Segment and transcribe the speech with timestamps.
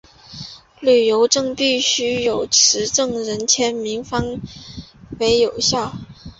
[0.79, 4.39] 旅行证必须有持证人签名方
[5.19, 5.93] 为有效。